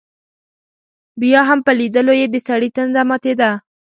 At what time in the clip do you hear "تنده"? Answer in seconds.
2.75-3.01